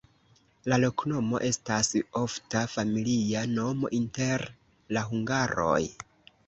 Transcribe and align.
La 0.71 0.77
loknomo 0.83 1.41
estas 1.49 1.91
ofta 2.23 2.65
familia 2.77 3.47
nomo 3.59 3.95
inter 4.01 4.49
la 4.97 5.07
hungaroj. 5.13 5.81